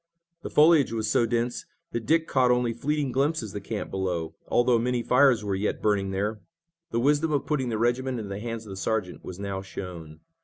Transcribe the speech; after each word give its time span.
The 0.41 0.49
foliage 0.49 0.91
was 0.91 1.11
so 1.11 1.27
dense 1.27 1.67
that 1.91 2.07
Dick 2.07 2.27
caught 2.27 2.49
only 2.49 2.73
flitting 2.73 3.11
glimpses 3.11 3.51
of 3.51 3.53
the 3.53 3.61
camp 3.69 3.91
below, 3.91 4.33
although 4.47 4.79
many 4.79 5.03
fires 5.03 5.43
were 5.43 5.53
yet 5.53 5.79
burning 5.79 6.09
there. 6.09 6.41
The 6.89 6.99
wisdom 6.99 7.31
of 7.31 7.45
putting 7.45 7.69
the 7.69 7.77
regiment 7.77 8.17
into 8.17 8.29
the 8.29 8.39
hands 8.39 8.65
of 8.65 8.71
the 8.71 8.77
sergeant 8.77 9.23
was 9.23 9.37
now 9.37 9.61
shown. 9.61 10.21